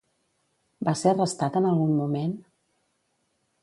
[0.89, 2.37] Va ser arrestat en algun moment?